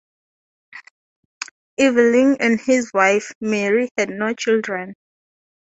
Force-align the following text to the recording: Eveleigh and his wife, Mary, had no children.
Eveleigh 1.79 2.35
and 2.39 2.59
his 2.59 2.89
wife, 2.91 3.31
Mary, 3.39 3.87
had 3.99 4.09
no 4.09 4.33
children. 4.33 4.95